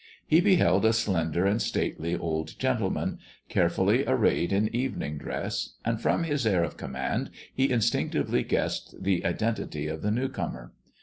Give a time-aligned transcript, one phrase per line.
[0.25, 3.19] He beheld a slender and stately old gentleman,
[3.49, 9.23] carefully arrayed in evening dress, and from his air of command he instinctively guessed the
[9.23, 10.71] identity of the new comer.